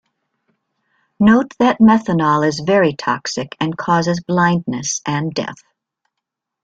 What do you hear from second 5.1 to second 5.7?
death.